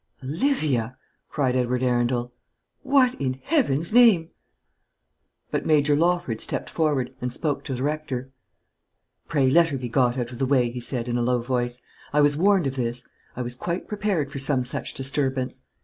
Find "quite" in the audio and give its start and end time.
13.55-13.87